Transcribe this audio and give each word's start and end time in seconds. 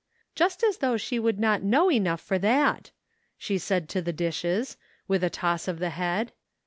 "Just 0.33 0.63
as 0.63 0.77
though 0.79 0.97
she 0.97 1.19
would 1.19 1.39
not 1.39 1.61
know 1.61 1.91
enough 1.91 2.21
for 2.21 2.39
that!" 2.39 2.89
she 3.37 3.59
said 3.59 3.87
to 3.89 4.01
the 4.01 4.11
dishes, 4.11 4.75
with 5.07 5.23
a 5.23 5.29
toss 5.29 5.67
of 5.67 5.77
the 5.77 5.91
head. 5.91 6.31